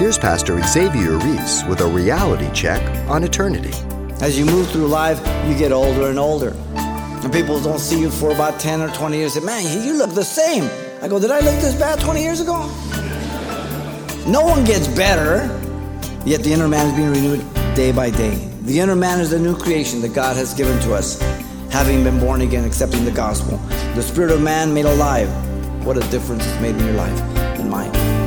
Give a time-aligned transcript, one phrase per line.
[0.00, 3.74] Here's Pastor Xavier Reese with a reality check on eternity.
[4.22, 6.56] As you move through life, you get older and older.
[6.74, 9.36] And people don't see you for about 10 or 20 years.
[9.36, 10.70] And say, man, you look the same.
[11.02, 12.66] I go, did I look this bad 20 years ago?
[14.26, 15.44] No one gets better,
[16.24, 18.36] yet the inner man is being renewed day by day.
[18.62, 21.20] The inner man is the new creation that God has given to us,
[21.70, 23.58] having been born again, accepting the gospel.
[23.96, 25.28] The spirit of man made alive.
[25.84, 27.20] What a difference it's made in your life
[27.60, 28.19] and mine.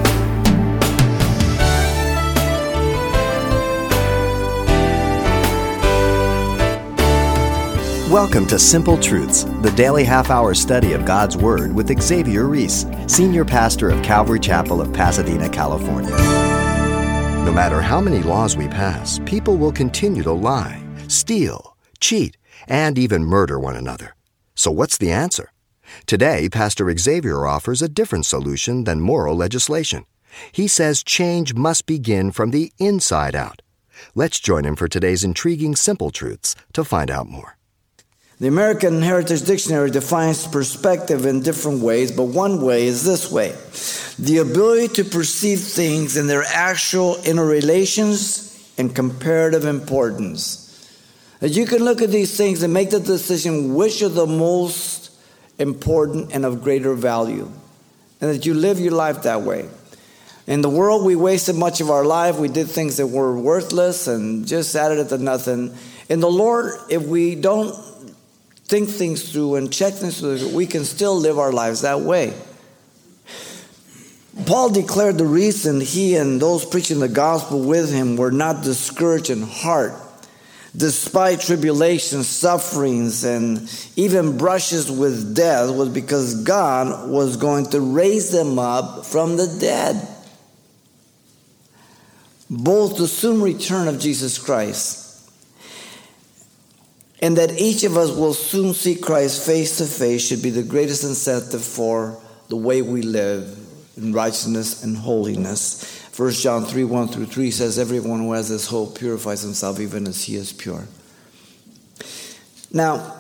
[8.14, 12.86] Welcome to Simple Truths, the daily half hour study of God's Word with Xavier Reese,
[13.08, 16.12] Senior Pastor of Calvary Chapel of Pasadena, California.
[16.12, 23.00] No matter how many laws we pass, people will continue to lie, steal, cheat, and
[23.00, 24.16] even murder one another.
[24.54, 25.52] So, what's the answer?
[26.06, 30.06] Today, Pastor Xavier offers a different solution than moral legislation.
[30.52, 33.64] He says change must begin from the inside out.
[34.14, 37.58] Let's join him for today's intriguing Simple Truths to find out more.
[38.40, 43.56] The American Heritage Dictionary defines perspective in different ways, but one way is this way
[44.20, 50.60] the ability to perceive things in their actual interrelations and comparative importance.
[51.40, 55.12] That you can look at these things and make the decision which are the most
[55.60, 57.52] important and of greater value,
[58.22, 59.70] and that you live your life that way.
[60.48, 62.38] In the world, we wasted much of our life.
[62.38, 65.76] We did things that were worthless and just added it to nothing.
[66.10, 67.74] In the Lord, if we don't
[68.74, 72.34] think things through and check things through, we can still live our lives that way.
[74.48, 79.30] Paul declared the reason he and those preaching the gospel with him were not discouraged
[79.30, 79.94] in heart,
[80.76, 88.32] despite tribulations, sufferings, and even brushes with death, was because God was going to raise
[88.32, 90.08] them up from the dead.
[92.50, 95.03] Both the soon return of Jesus Christ
[97.24, 100.62] and that each of us will soon see Christ face to face should be the
[100.62, 103.58] greatest incentive for the way we live
[103.96, 106.06] in righteousness and holiness.
[106.18, 110.06] 1 John 3 1 through 3 says, Everyone who has this hope purifies himself even
[110.06, 110.86] as he is pure.
[112.74, 113.16] Now,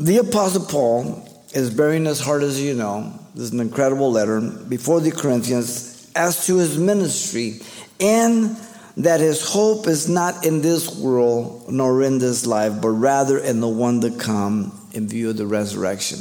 [0.00, 3.16] the Apostle Paul is bearing his heart, as you know.
[3.36, 7.60] This is an incredible letter before the Corinthians as to his ministry
[8.00, 8.56] and
[8.96, 13.60] that his hope is not in this world nor in this life, but rather in
[13.60, 16.18] the one to come in view of the resurrection.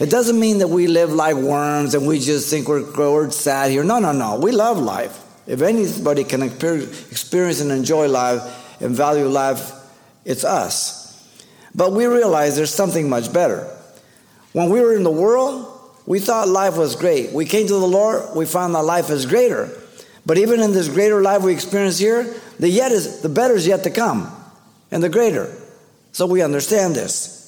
[0.00, 3.70] It doesn't mean that we live like worms and we just think we're, we're sad
[3.70, 3.84] here.
[3.84, 4.40] No, no, no.
[4.40, 5.18] We love life.
[5.46, 9.72] If anybody can experience and enjoy life and value life,
[10.24, 11.02] it's us.
[11.74, 13.64] But we realize there's something much better.
[14.52, 15.68] When we were in the world,
[16.04, 17.32] we thought life was great.
[17.32, 19.70] We came to the Lord, we found that life is greater.
[20.24, 23.66] But even in this greater life we experience here, the yet is the better is
[23.66, 24.30] yet to come,
[24.90, 25.52] and the greater.
[26.12, 27.42] So we understand this.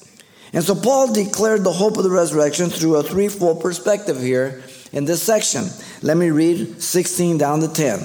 [0.51, 5.05] And so Paul declared the hope of the resurrection through a threefold perspective here in
[5.05, 5.65] this section.
[6.01, 7.99] Let me read 16 down to 10.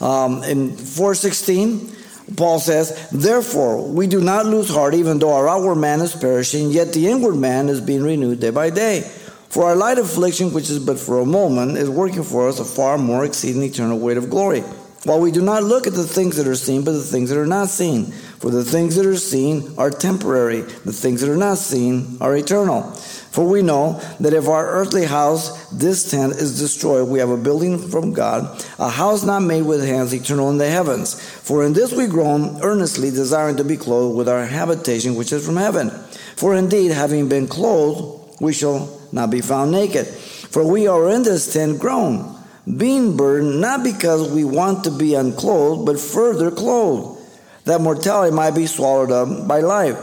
[0.00, 1.96] Um, in 416,
[2.36, 6.70] Paul says, Therefore, we do not lose heart, even though our outward man is perishing,
[6.70, 9.10] yet the inward man is being renewed day by day.
[9.48, 12.64] For our light affliction, which is but for a moment, is working for us a
[12.64, 14.62] far more exceeding eternal weight of glory.
[15.04, 17.38] While we do not look at the things that are seen, but the things that
[17.38, 18.06] are not seen.
[18.40, 22.36] For the things that are seen are temporary, the things that are not seen are
[22.36, 22.82] eternal.
[23.30, 27.36] For we know that if our earthly house, this tent, is destroyed, we have a
[27.36, 31.20] building from God, a house not made with hands, eternal in the heavens.
[31.20, 35.46] For in this we groan, earnestly desiring to be clothed with our habitation which is
[35.46, 35.90] from heaven.
[36.36, 40.06] For indeed, having been clothed, we shall not be found naked.
[40.06, 42.36] For we are in this tent grown,
[42.76, 47.20] being burdened, not because we want to be unclothed, but further clothed,
[47.64, 49.96] that mortality might be swallowed up by life.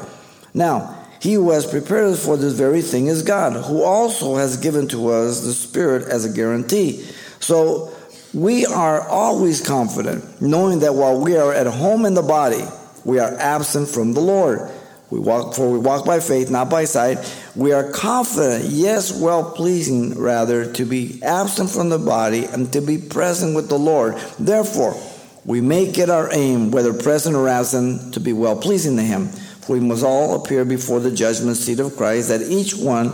[0.54, 4.58] Now, he who has prepared us for this very thing is God, who also has
[4.58, 7.04] given to us the Spirit as a guarantee.
[7.40, 7.92] So
[8.34, 12.64] we are always confident, knowing that while we are at home in the body,
[13.04, 14.70] we are absent from the Lord.
[15.10, 17.20] We walk for we walk by faith, not by sight.
[17.56, 22.82] We are confident, yes, well pleasing rather, to be absent from the body and to
[22.82, 24.18] be present with the Lord.
[24.40, 25.00] Therefore,
[25.46, 29.28] we make it our aim, whether present or absent, to be well pleasing to Him.
[29.28, 33.14] For we must all appear before the judgment seat of Christ, that each one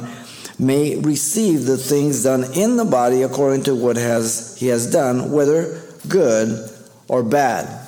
[0.58, 5.32] may receive the things done in the body according to what has he has done,
[5.32, 6.70] whether good
[7.08, 7.81] or bad.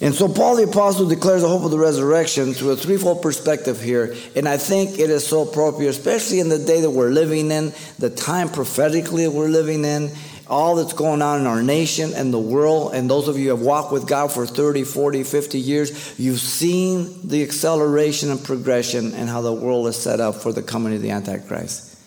[0.00, 3.80] And so Paul the Apostle declares the hope of the resurrection through a threefold perspective
[3.80, 4.14] here.
[4.34, 7.72] And I think it is so appropriate, especially in the day that we're living in,
[7.98, 10.10] the time prophetically we're living in,
[10.48, 13.56] all that's going on in our nation and the world, and those of you who
[13.56, 19.14] have walked with God for 30, 40, 50 years, you've seen the acceleration and progression
[19.14, 21.98] and how the world is set up for the coming of the Antichrist.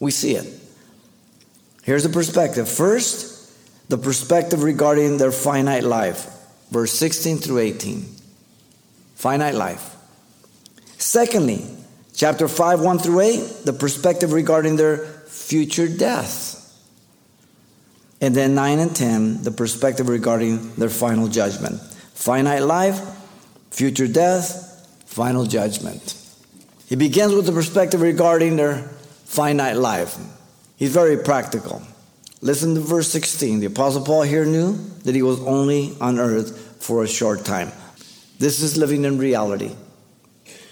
[0.00, 0.46] We see it.
[1.82, 2.68] Here's the perspective.
[2.68, 6.30] First, the perspective regarding their finite life,
[6.70, 8.04] verse 16 through 18.
[9.14, 9.94] Finite life.
[10.98, 11.64] Secondly,
[12.14, 16.60] chapter 5, 1 through 8, the perspective regarding their future death.
[18.20, 21.80] And then 9 and 10, the perspective regarding their final judgment.
[22.14, 23.00] Finite life,
[23.70, 26.16] future death, final judgment.
[26.88, 28.78] He begins with the perspective regarding their
[29.24, 30.16] finite life.
[30.76, 31.82] He's very practical.
[32.44, 33.60] Listen to verse 16.
[33.60, 37.72] The Apostle Paul here knew that he was only on earth for a short time.
[38.38, 39.74] This is living in reality.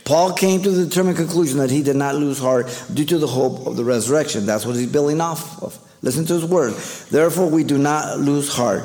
[0.04, 3.26] Paul came to the determined conclusion that he did not lose heart due to the
[3.26, 4.44] hope of the resurrection.
[4.44, 5.78] That's what he's building off of.
[6.02, 6.74] Listen to his word.
[7.10, 8.84] Therefore, we do not lose heart.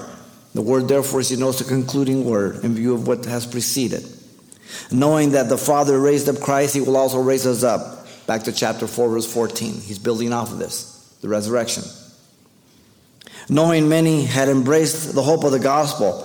[0.54, 4.06] The word, therefore, is, you know, a concluding word in view of what has preceded.
[4.94, 8.08] Knowing that the Father raised up Christ, he will also raise us up.
[8.28, 9.74] Back to chapter 4, verse 14.
[9.74, 11.84] He's building off of this, the resurrection
[13.50, 16.24] knowing many had embraced the hope of the gospel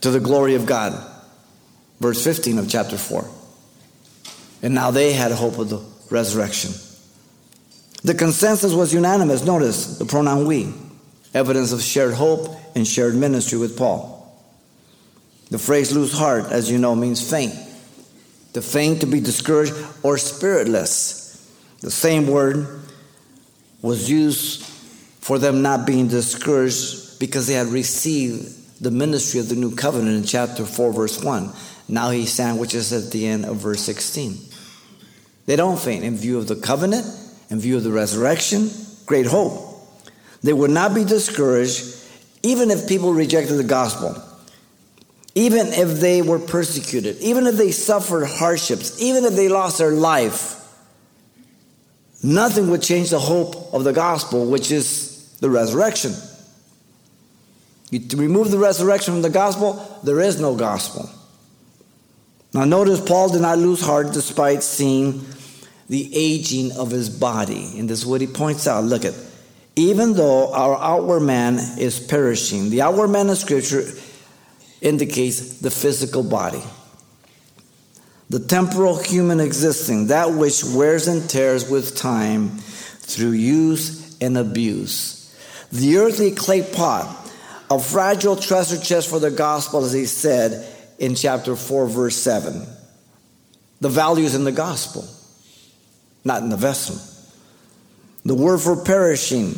[0.00, 0.94] to the glory of God.
[2.00, 3.28] Verse 15 of chapter 4.
[4.62, 6.72] And now they had hope of the resurrection.
[8.02, 9.44] The consensus was unanimous.
[9.44, 10.72] Notice the pronoun we,
[11.34, 14.12] evidence of shared hope and shared ministry with Paul.
[15.50, 17.54] The phrase lose heart, as you know, means faint.
[18.52, 21.50] To faint, to be discouraged, or spiritless.
[21.80, 22.80] The same word
[23.82, 24.65] was used
[25.26, 30.16] for them not being discouraged because they had received the ministry of the new covenant
[30.18, 31.52] in chapter 4, verse 1.
[31.88, 34.36] Now he sandwiches at the end of verse 16.
[35.46, 37.04] They don't faint in view of the covenant,
[37.50, 38.70] in view of the resurrection,
[39.04, 39.80] great hope.
[40.44, 41.96] They would not be discouraged
[42.44, 44.22] even if people rejected the gospel,
[45.34, 49.90] even if they were persecuted, even if they suffered hardships, even if they lost their
[49.90, 50.52] life.
[52.22, 56.12] Nothing would change the hope of the gospel, which is the resurrection.
[57.90, 61.08] You remove the resurrection from the gospel, there is no gospel.
[62.52, 65.24] Now, notice Paul did not lose heart despite seeing
[65.88, 67.78] the aging of his body.
[67.78, 68.84] And this is what he points out.
[68.84, 69.14] Look at,
[69.76, 73.84] even though our outward man is perishing, the outward man in Scripture
[74.80, 76.62] indicates the physical body,
[78.30, 85.15] the temporal human existing, that which wears and tears with time through use and abuse
[85.72, 87.30] the earthly clay pot,
[87.70, 90.66] a fragile treasure chest for the gospel, as he said
[90.98, 92.66] in chapter 4, verse 7.
[93.80, 95.06] The value is in the gospel,
[96.24, 96.96] not in the vessel.
[98.24, 99.54] The word for perishing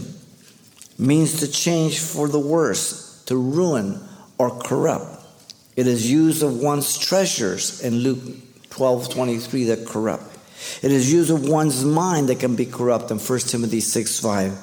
[0.98, 4.00] means to change for the worse, to ruin
[4.36, 5.22] or corrupt.
[5.76, 8.18] It is used of one's treasures in Luke
[8.70, 10.36] 12 23 that corrupt.
[10.82, 14.58] It is used of one's mind that can be corrupt in 1 Timothy 6 5.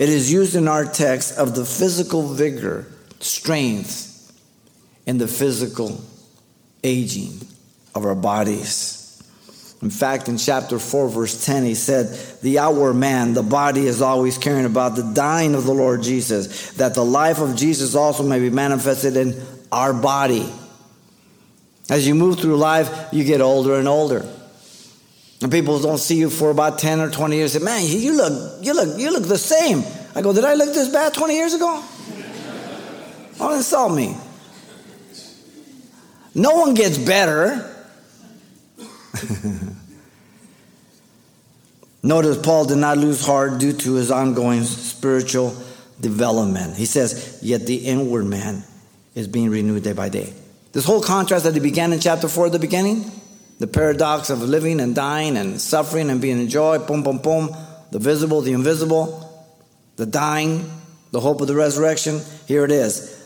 [0.00, 2.86] It is used in our text of the physical vigor,
[3.18, 4.32] strength,
[5.06, 6.02] and the physical
[6.82, 7.38] aging
[7.94, 9.22] of our bodies.
[9.82, 14.00] In fact, in chapter 4, verse 10, he said, The outward man, the body, is
[14.00, 18.22] always caring about the dying of the Lord Jesus, that the life of Jesus also
[18.22, 19.38] may be manifested in
[19.70, 20.50] our body.
[21.90, 24.26] As you move through life, you get older and older.
[25.42, 27.52] And people don't see you for about 10 or 20 years.
[27.52, 29.82] Say, man, you look, you look, you look the same.
[30.14, 31.82] I go, did I look this bad 20 years ago?
[33.38, 34.16] Don't insult me.
[36.34, 37.74] No one gets better.
[42.02, 45.54] Notice Paul did not lose heart due to his ongoing spiritual
[46.00, 46.76] development.
[46.76, 48.64] He says, yet the inward man
[49.14, 50.32] is being renewed day by day.
[50.72, 53.10] This whole contrast that he began in chapter 4 at the beginning,
[53.60, 57.54] the paradox of living and dying and suffering and being in joy, boom, boom, boom,
[57.92, 59.46] the visible, the invisible,
[59.96, 60.68] the dying,
[61.12, 62.20] the hope of the resurrection.
[62.46, 63.16] Here it is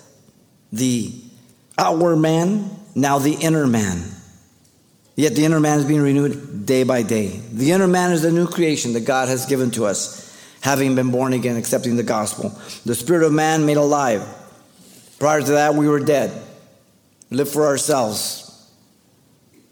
[0.73, 1.15] the
[1.79, 4.03] outward man, now the inner man.
[5.15, 7.41] Yet the inner man is being renewed day by day.
[7.53, 11.13] The inner man is the new creation that God has given to us, having been
[11.13, 12.49] born again, accepting the gospel.
[12.85, 14.27] The spirit of man made alive.
[15.21, 16.43] Prior to that, we were dead,
[17.31, 18.44] lived for ourselves,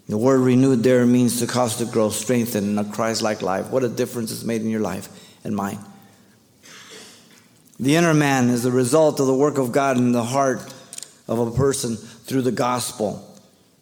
[0.07, 3.69] the word renewed there means to cause to grow, strengthen in a Christ like life.
[3.69, 5.07] What a difference it's made in your life
[5.43, 5.79] and mine.
[7.79, 10.73] The inner man is the result of the work of God in the heart
[11.27, 13.27] of a person through the gospel.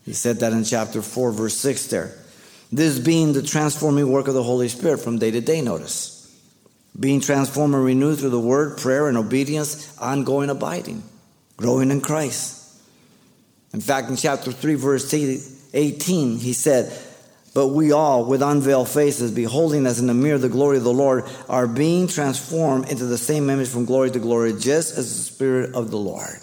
[0.06, 2.16] He said that in chapter 4, verse 6 there.
[2.72, 6.18] This being the transforming work of the Holy Spirit from day to day, notice.
[7.00, 11.04] being transformed and renewed through the word, prayer, and obedience, ongoing abiding,
[11.58, 12.58] growing in Christ.
[13.74, 15.10] In fact, in chapter 3, verse
[15.74, 16.92] 18, he said,
[17.54, 20.94] But we all, with unveiled faces, beholding as in a mirror the glory of the
[20.94, 25.34] Lord, are being transformed into the same image from glory to glory, just as the
[25.34, 26.38] Spirit of the Lord.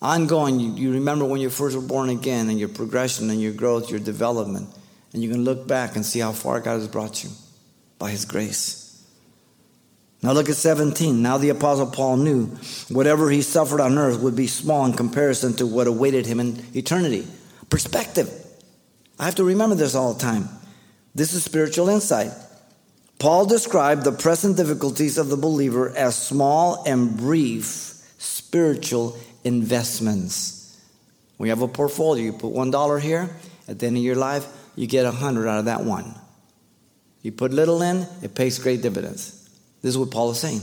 [0.00, 3.52] Ongoing, you, you remember when you first were born again and your progression and your
[3.52, 4.68] growth, your development,
[5.12, 7.30] and you can look back and see how far God has brought you
[7.98, 8.77] by His grace.
[10.22, 11.22] Now look at 17.
[11.22, 12.46] Now the Apostle Paul knew
[12.88, 16.64] whatever he suffered on earth would be small in comparison to what awaited him in
[16.74, 17.26] eternity.
[17.70, 18.28] Perspective.
[19.18, 20.48] I have to remember this all the time.
[21.14, 22.32] This is spiritual insight.
[23.18, 27.66] Paul described the present difficulties of the believer as small and brief
[28.18, 30.78] spiritual investments.
[31.36, 32.24] We have a portfolio.
[32.24, 33.30] You put $1 here,
[33.66, 34.46] at the end of your life,
[34.76, 36.14] you get a 100 out of that one.
[37.22, 39.37] You put little in, it pays great dividends.
[39.82, 40.62] This is what Paul is saying.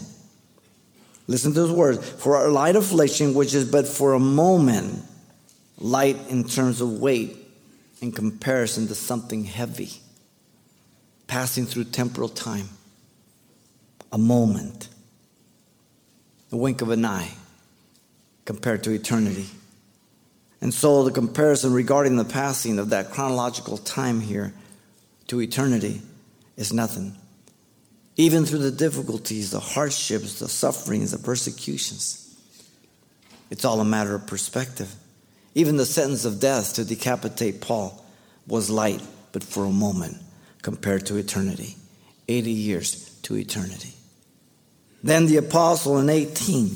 [1.27, 2.10] Listen to his words.
[2.22, 5.03] For our light affliction, which is but for a moment,
[5.77, 7.38] light in terms of weight
[8.01, 9.89] in comparison to something heavy,
[11.27, 12.69] passing through temporal time,
[14.12, 14.89] a moment,
[16.51, 17.31] a wink of an eye
[18.43, 19.48] compared to eternity.
[20.62, 24.53] And so the comparison regarding the passing of that chronological time here
[25.27, 26.01] to eternity
[26.55, 27.15] is nothing
[28.17, 32.22] even through the difficulties, the hardships, the sufferings, the persecutions.
[33.50, 34.93] It's all a matter of perspective.
[35.53, 38.03] Even the sentence of death to decapitate Paul
[38.48, 40.17] was light, but for a moment
[40.62, 41.75] compared to eternity
[42.27, 43.93] 80 years to eternity.
[45.03, 46.75] Then the apostle in 18,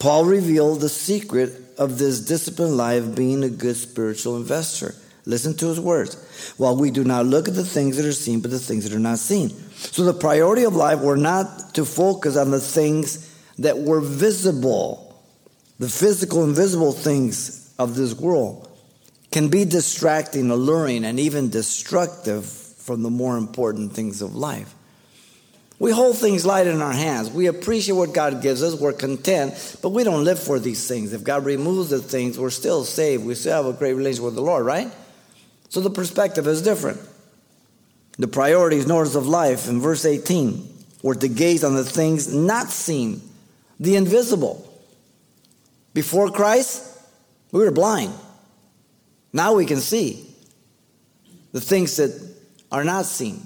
[0.00, 4.94] Paul revealed the secret of this disciplined life being a good spiritual investor.
[5.24, 6.54] Listen to his words.
[6.56, 8.96] While we do not look at the things that are seen, but the things that
[8.96, 9.50] are not seen.
[9.76, 15.16] So the priority of life were not to focus on the things that were visible.
[15.78, 18.68] The physical and visible things of this world
[19.30, 24.74] can be distracting, alluring, and even destructive from the more important things of life.
[25.78, 27.30] We hold things light in our hands.
[27.30, 28.74] We appreciate what God gives us.
[28.74, 31.12] We're content, but we don't live for these things.
[31.12, 33.24] If God removes the things, we're still saved.
[33.24, 34.92] We still have a great relationship with the Lord, right?
[35.72, 37.00] So the perspective is different.
[38.18, 40.68] The priorities, norms of life in verse 18
[41.02, 43.22] were to gaze on the things not seen,
[43.80, 44.70] the invisible.
[45.94, 47.00] Before Christ,
[47.52, 48.12] we were blind.
[49.32, 50.26] Now we can see
[51.52, 52.36] the things that
[52.70, 53.40] are not seen.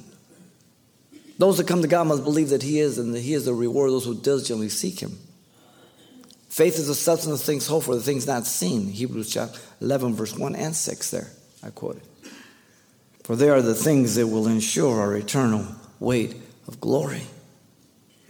[1.39, 3.55] Those that come to God must believe that He is, and that He is the
[3.55, 5.17] reward of those who diligently seek Him.
[6.49, 8.89] Faith is the substance of things hoped for, the things not seen.
[8.89, 11.29] Hebrews chapter 11, verse 1 and 6 there.
[11.63, 12.16] I quote it
[13.27, 15.67] for they are the things that will ensure our eternal
[15.99, 16.37] weight
[16.69, 17.23] of glory.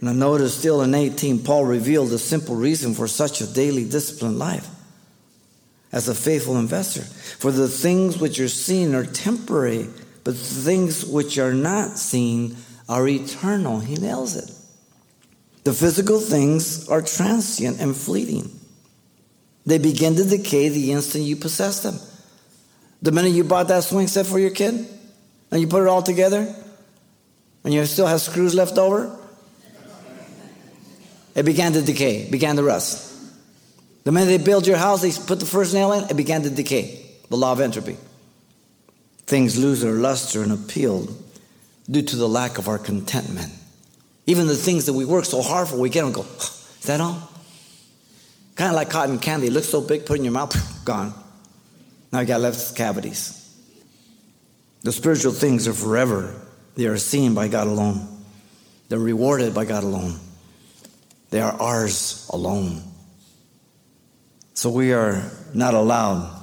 [0.01, 4.39] Now, notice still in 18, Paul revealed the simple reason for such a daily disciplined
[4.39, 4.67] life
[5.91, 7.01] as a faithful investor.
[7.03, 9.87] For the things which are seen are temporary,
[10.23, 12.57] but the things which are not seen
[12.89, 13.79] are eternal.
[13.79, 14.51] He nails it.
[15.63, 18.49] The physical things are transient and fleeting.
[19.67, 21.99] They begin to decay the instant you possess them.
[23.01, 24.87] The minute you bought that swing set for your kid
[25.51, 26.53] and you put it all together
[27.63, 29.15] and you still have screws left over,
[31.35, 33.13] it began to decay, began to rust.
[34.03, 36.49] The minute they build your house, they put the first nail in, it began to
[36.49, 37.03] decay.
[37.29, 37.97] The law of entropy.
[39.25, 41.09] Things lose their luster and appeal
[41.91, 43.51] due to the lack of our contentment.
[44.25, 46.85] Even the things that we work so hard for, we get them and go, is
[46.85, 47.29] that all?
[48.55, 49.47] Kind of like cotton candy.
[49.47, 51.13] It looks so big, put it in your mouth, gone.
[52.11, 53.33] Now you got left cavities.
[54.81, 56.33] The spiritual things are forever.
[56.75, 58.07] They are seen by God alone.
[58.89, 60.19] They're rewarded by God alone.
[61.29, 62.83] They are ours alone.
[64.53, 66.33] So we are not allowed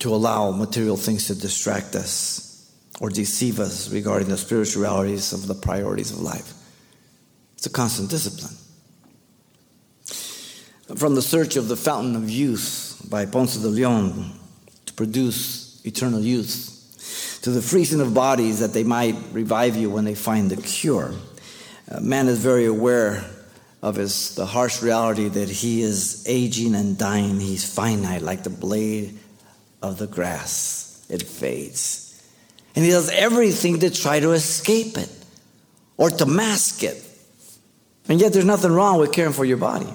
[0.00, 5.54] to allow material things to distract us or deceive us regarding the spiritualities of the
[5.54, 6.52] priorities of life.
[7.54, 8.54] It's a constant discipline.
[10.98, 14.32] From the search of the fountain of youth, by Ponce de Leon
[14.86, 20.04] to produce eternal youth, to the freezing of bodies that they might revive you when
[20.04, 21.12] they find the cure.
[21.90, 23.24] Uh, man is very aware
[23.82, 27.38] of his the harsh reality that he is aging and dying.
[27.38, 29.18] He's finite, like the blade
[29.82, 31.06] of the grass.
[31.10, 32.00] It fades.
[32.74, 35.10] And he does everything to try to escape it
[35.96, 37.00] or to mask it.
[38.08, 39.92] And yet there's nothing wrong with caring for your body.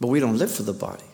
[0.00, 1.04] But we don't live for the body.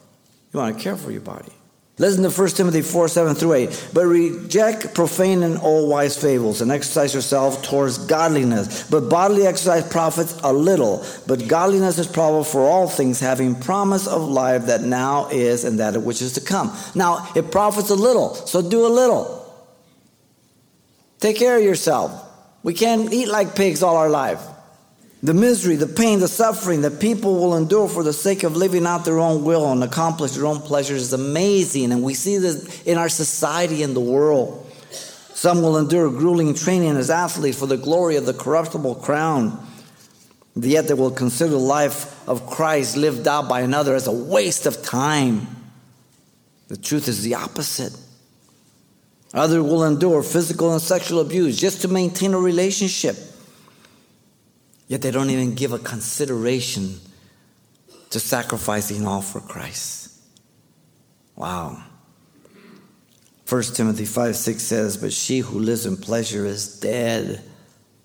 [0.53, 1.53] You want to care for your body.
[2.01, 3.91] Listen to 1 Timothy 4 7 through 8.
[3.93, 8.89] But reject profane and all wise fables, and exercise yourself towards godliness.
[8.89, 14.07] But bodily exercise profits a little, but godliness is probable for all things, having promise
[14.07, 16.75] of life that now is and that which is to come.
[16.95, 19.37] Now, it profits a little, so do a little.
[21.19, 22.29] Take care of yourself.
[22.63, 24.41] We can't eat like pigs all our life.
[25.23, 28.87] The misery, the pain, the suffering that people will endure for the sake of living
[28.87, 31.93] out their own will and accomplish their own pleasures is amazing.
[31.93, 34.67] And we see this in our society and the world.
[35.35, 39.67] Some will endure grueling training as athletes for the glory of the corruptible crown.
[40.57, 44.67] Yet they will consider the life of Christ lived out by another as a waste
[44.67, 45.47] of time.
[46.69, 47.97] The truth is the opposite.
[49.35, 53.17] Others will endure physical and sexual abuse just to maintain a relationship.
[54.91, 56.99] Yet they don't even give a consideration
[58.11, 60.11] to sacrificing all for Christ.
[61.37, 61.81] Wow.
[63.49, 67.41] 1 Timothy 5 6 says, But she who lives in pleasure is dead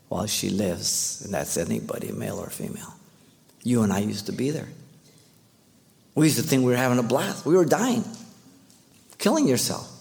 [0.10, 1.24] while she lives.
[1.26, 2.94] And that's anybody, male or female.
[3.64, 4.70] You and I used to be there.
[6.14, 7.48] We used to think we were having a blast.
[7.48, 8.04] We were dying,
[9.18, 9.92] killing yourself.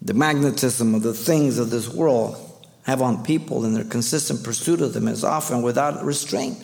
[0.00, 2.53] The magnetism of the things of this world
[2.84, 6.58] have on people in their consistent pursuit of them is often without restraint,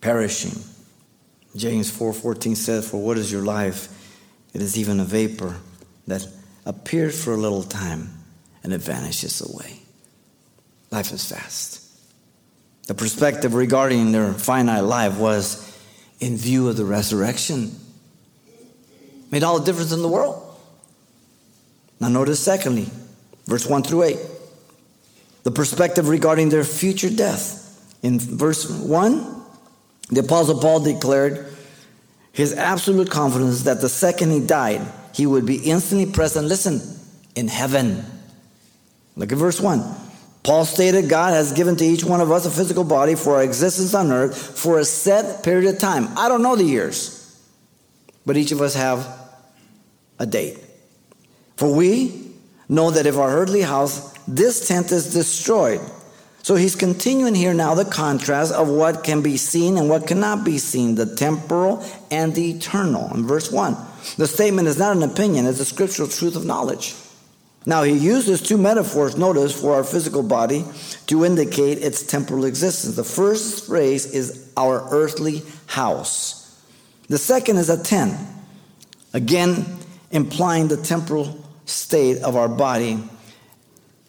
[0.00, 0.62] perishing.
[1.54, 3.88] James 4:14 says, "For what is your life?
[4.52, 5.56] It is even a vapor
[6.06, 6.26] that
[6.64, 8.10] appears for a little time
[8.62, 9.80] and it vanishes away."
[10.90, 11.80] Life is fast.
[12.86, 15.58] The perspective regarding their finite life was
[16.20, 17.78] in view of the resurrection.
[19.30, 20.42] Made all the difference in the world.
[22.00, 22.90] Now notice secondly,
[23.46, 24.18] verse 1 through 8
[25.46, 27.96] the perspective regarding their future death.
[28.02, 29.44] In verse 1,
[30.10, 31.46] the Apostle Paul declared
[32.32, 34.84] his absolute confidence that the second he died,
[35.14, 36.80] he would be instantly present, listen,
[37.36, 38.04] in heaven.
[39.14, 39.84] Look at verse 1.
[40.42, 43.44] Paul stated God has given to each one of us a physical body for our
[43.44, 46.08] existence on earth for a set period of time.
[46.18, 47.40] I don't know the years,
[48.26, 49.06] but each of us have
[50.18, 50.58] a date.
[51.56, 52.25] For we
[52.68, 55.80] know that if our earthly house this tent is destroyed.
[56.42, 60.44] So he's continuing here now the contrast of what can be seen and what cannot
[60.44, 63.12] be seen, the temporal and the eternal.
[63.14, 63.76] In verse 1,
[64.16, 66.94] the statement is not an opinion, it's a scriptural truth of knowledge.
[67.68, 70.64] Now he uses two metaphors, notice, for our physical body
[71.08, 72.94] to indicate its temporal existence.
[72.94, 76.64] The first phrase is our earthly house.
[77.08, 78.16] The second is a tent,
[79.12, 79.78] again
[80.12, 82.98] implying the temporal state of our body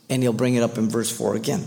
[0.10, 1.66] and he'll bring it up in verse 4 again.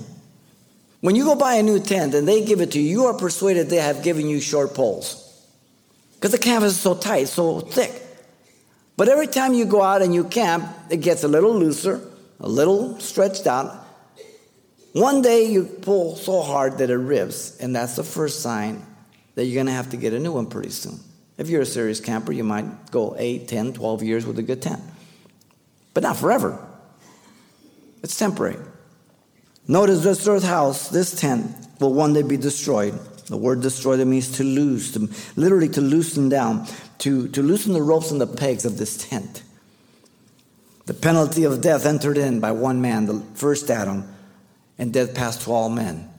[1.01, 3.15] When you go buy a new tent and they give it to you, you are
[3.15, 5.27] persuaded they have given you short poles.
[6.15, 7.91] Because the canvas is so tight, so thick.
[8.97, 12.01] But every time you go out and you camp, it gets a little looser,
[12.39, 13.87] a little stretched out.
[14.93, 18.85] One day you pull so hard that it rips, and that's the first sign
[19.37, 20.99] that you're going to have to get a new one pretty soon.
[21.39, 24.61] If you're a serious camper, you might go 8, 10, 12 years with a good
[24.61, 24.83] tent.
[25.95, 26.59] But not forever.
[28.03, 28.59] It's temporary.
[29.67, 32.99] Notice this earth house, this tent, will one day be destroyed.
[33.27, 36.67] The word destroy that means to lose, to, literally to loosen down,
[36.99, 39.43] to, to loosen the ropes and the pegs of this tent.
[40.87, 44.13] The penalty of death entered in by one man, the first Adam,
[44.77, 46.11] and death passed to all men.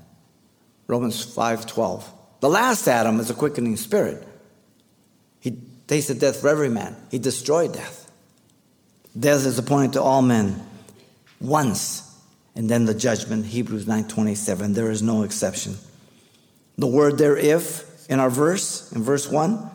[0.88, 2.04] Romans 5:12.
[2.40, 4.26] The last Adam is a quickening spirit.
[5.42, 5.58] He
[5.88, 6.96] tasted death for every man.
[7.10, 8.01] He destroyed death.
[9.18, 10.66] Death is appointed to all men
[11.40, 12.08] once
[12.56, 15.76] and then the judgment hebrews 9.27 there is no exception.
[16.78, 19.70] The word there if in our verse in verse 1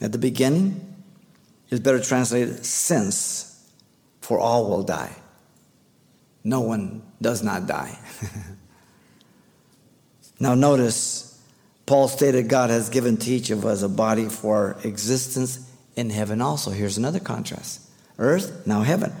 [0.00, 0.94] at the beginning
[1.70, 3.44] is better translated since
[4.20, 5.14] for all will die.
[6.44, 7.98] No one does not die.
[10.40, 11.36] Now notice
[11.84, 16.10] paul stated god has given to each of us a body for our existence in
[16.10, 16.70] heaven also.
[16.70, 17.87] Here's another contrast
[18.18, 19.12] earth now heaven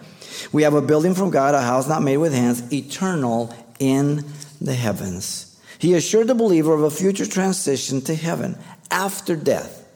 [0.52, 4.24] we have a building from God, a house not made with hands, eternal in
[4.60, 5.60] the heavens.
[5.78, 8.58] He assured the believer of a future transition to heaven
[8.90, 9.86] after death.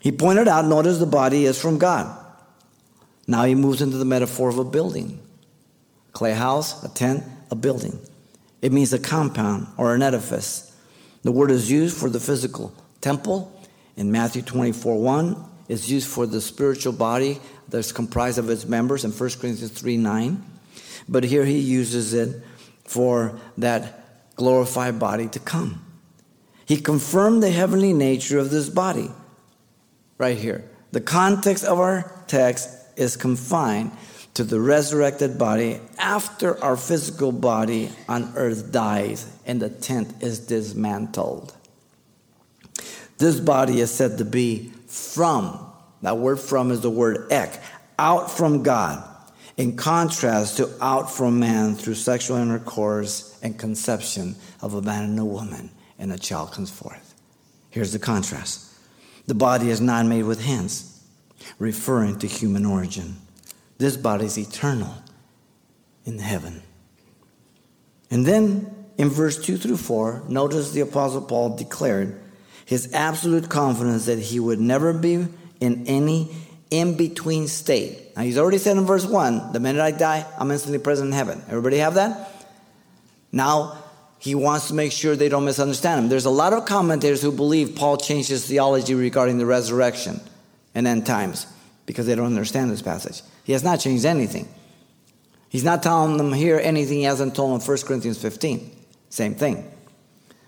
[0.00, 2.18] He pointed out, notice the body is from God.
[3.26, 5.20] Now he moves into the metaphor of a building
[6.12, 7.98] clay house, a tent, a building.
[8.60, 10.76] It means a compound or an edifice.
[11.22, 13.58] The word is used for the physical temple.
[13.96, 19.06] In Matthew 24 1, is used for the spiritual body that's comprised of its members
[19.06, 20.44] in 1 Corinthians 3 9.
[21.08, 22.42] But here he uses it
[22.84, 25.82] for that glorified body to come.
[26.66, 29.10] He confirmed the heavenly nature of this body
[30.18, 30.68] right here.
[30.92, 33.92] The context of our text is confined
[34.34, 40.38] to the resurrected body after our physical body on earth dies and the tent is
[40.38, 41.54] dismantled.
[43.16, 47.62] This body is said to be from, that word from is the word ek,
[47.98, 49.02] out from God,
[49.56, 55.18] in contrast to out from man through sexual intercourse and conception of a man and
[55.18, 57.14] a woman, and a child comes forth.
[57.70, 58.68] Here's the contrast
[59.26, 61.02] the body is not made with hands,
[61.58, 63.16] referring to human origin.
[63.78, 64.94] This body is eternal
[66.04, 66.62] in heaven.
[68.10, 72.21] And then in verse 2 through 4, notice the Apostle Paul declared
[72.64, 75.26] his absolute confidence that he would never be
[75.60, 76.30] in any
[76.70, 78.16] in between state.
[78.16, 81.12] Now, he's already said in verse 1 the minute I die, I'm instantly present in
[81.12, 81.42] heaven.
[81.48, 82.30] Everybody have that?
[83.30, 83.78] Now,
[84.18, 86.08] he wants to make sure they don't misunderstand him.
[86.08, 90.20] There's a lot of commentators who believe Paul changed his theology regarding the resurrection
[90.74, 91.46] and end times
[91.86, 93.22] because they don't understand this passage.
[93.44, 94.48] He has not changed anything.
[95.48, 98.70] He's not telling them here anything he hasn't told them in 1 Corinthians 15.
[99.10, 99.70] Same thing.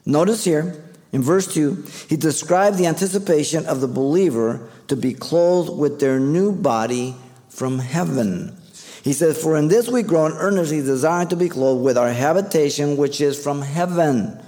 [0.07, 0.84] Notice here
[1.15, 6.19] in verse 2, he described the anticipation of the believer to be clothed with their
[6.19, 7.15] new body
[7.49, 8.57] from heaven.
[9.05, 12.97] He says, For in this we groan earnestly, desiring to be clothed with our habitation
[12.97, 14.43] which is from heaven.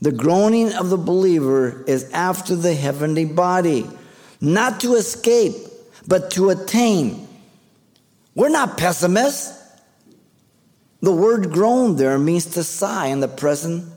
[0.00, 3.84] The groaning of the believer is after the heavenly body,
[4.40, 5.56] not to escape,
[6.06, 7.26] but to attain.
[8.36, 9.52] We're not pessimists.
[11.00, 13.92] The word groan there means to sigh in the present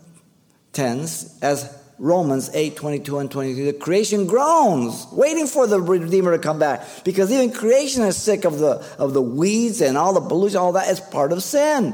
[0.74, 3.64] tense, as Romans 8 22 and 23.
[3.64, 6.84] The creation groans, waiting for the Redeemer to come back.
[7.06, 10.72] Because even creation is sick of the, of the weeds and all the pollution, all
[10.72, 11.94] that is part of sin.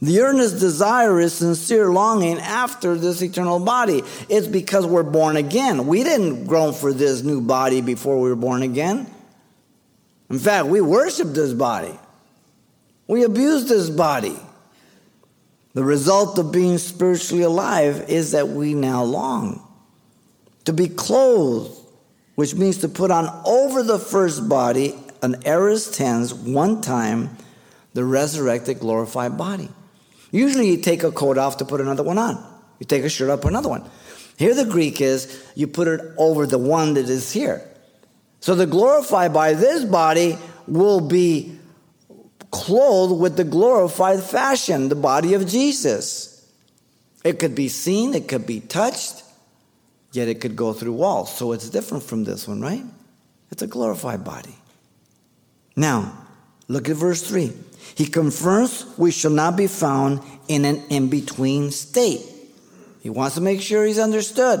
[0.00, 4.02] The earnest desire is sincere longing after this eternal body.
[4.28, 5.88] It's because we're born again.
[5.88, 9.12] We didn't groan for this new body before we were born again.
[10.30, 11.98] In fact, we worship this body.
[13.08, 14.36] We abuse this body.
[15.74, 19.66] The result of being spiritually alive is that we now long
[20.64, 21.76] to be clothed,
[22.34, 27.36] which means to put on over the first body, an aorist tense, one time,
[27.94, 29.68] the resurrected, glorified body.
[30.30, 32.42] Usually you take a coat off to put another one on.
[32.78, 33.88] You take a shirt off, put another one.
[34.36, 37.62] Here the Greek is you put it over the one that is here.
[38.40, 41.58] So the glorified by this body will be
[42.52, 46.46] clothed with the glorified fashion, the body of Jesus.
[47.24, 49.24] It could be seen, it could be touched,
[50.12, 51.34] yet it could go through walls.
[51.34, 52.84] So it's different from this one, right?
[53.50, 54.54] It's a glorified body.
[55.74, 56.12] Now,
[56.68, 57.52] look at verse 3.
[57.94, 62.24] He confirms we shall not be found in an in between state.
[63.00, 64.60] He wants to make sure he's understood.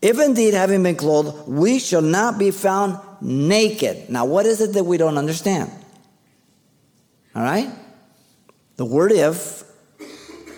[0.00, 4.10] If indeed, having been clothed, we shall not be found naked.
[4.10, 5.70] Now, what is it that we don't understand?
[7.34, 7.70] All right?
[8.76, 9.64] The word if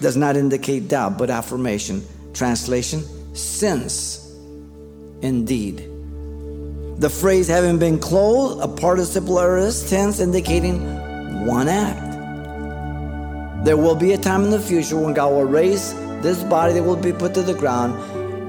[0.01, 2.03] does not indicate doubt, but affirmation.
[2.35, 3.03] Translation
[3.35, 4.35] since
[5.23, 5.79] indeed.
[6.99, 12.15] The phrase having been clothed, a participle aorist tense indicating one act.
[13.65, 16.83] There will be a time in the future when God will raise this body that
[16.83, 17.95] will be put to the ground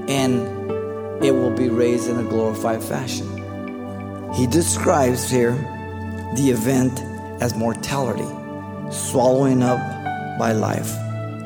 [0.08, 3.26] and it will be raised in a glorified fashion.
[4.34, 5.52] He describes here
[6.36, 7.02] the event
[7.40, 8.28] as mortality,
[8.90, 9.78] swallowing up
[10.38, 10.94] by life,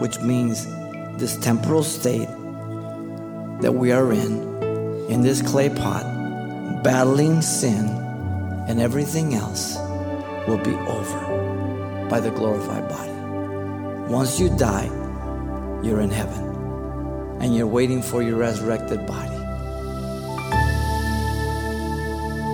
[0.01, 0.67] which means
[1.19, 2.29] this temporal state
[3.61, 4.63] that we are in,
[5.11, 7.89] in this clay pot, battling sin
[8.69, 9.77] and everything else,
[10.49, 13.13] will be over by the glorified body.
[14.13, 14.87] Once you die,
[15.83, 16.49] you're in heaven
[17.41, 19.37] and you're waiting for your resurrected body.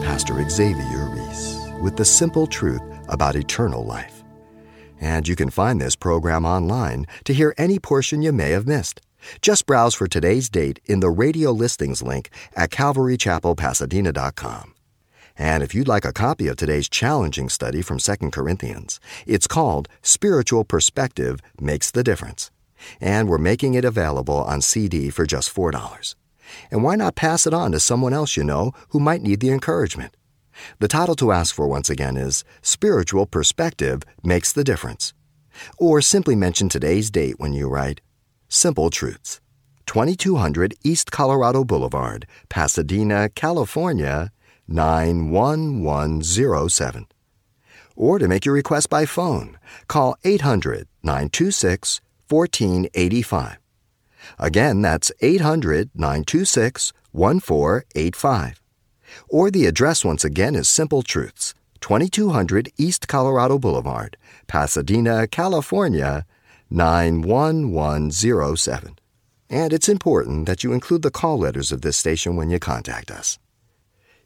[0.04, 4.22] Pastor Xavier Reese with the simple truth about eternal life.
[5.00, 9.00] And you can find this program online to hear any portion you may have missed.
[9.42, 14.74] Just browse for today's date in the radio listings link at calvarychapelpasadena.com.
[15.36, 19.88] And if you'd like a copy of today's challenging study from 2 Corinthians, it's called
[20.02, 22.50] Spiritual Perspective Makes the Difference.
[23.00, 26.14] And we're making it available on CD for just $4.
[26.70, 29.50] And why not pass it on to someone else you know who might need the
[29.50, 30.16] encouragement?
[30.78, 35.12] The title to ask for once again is Spiritual Perspective Makes the Difference.
[35.78, 38.00] Or simply mention today's date when you write
[38.48, 39.40] Simple Truths,
[39.86, 44.30] 2200 East Colorado Boulevard, Pasadena, California
[44.68, 47.06] 91107.
[47.96, 53.58] Or to make your request by phone, call 800 926 1485.
[54.38, 58.60] Again, that's 800 926 1485.
[59.28, 64.16] Or the address once again is Simple Truths, 2200 East Colorado Boulevard,
[64.46, 66.24] Pasadena, California
[66.70, 68.98] 91107.
[69.50, 73.10] And it's important that you include the call letters of this station when you contact
[73.10, 73.38] us.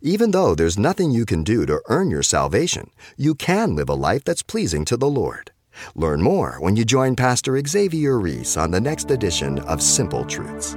[0.00, 3.94] Even though there's nothing you can do to earn your salvation, you can live a
[3.94, 5.52] life that's pleasing to the Lord.
[5.94, 10.76] Learn more when you join Pastor Xavier Reese on the next edition of Simple Truths.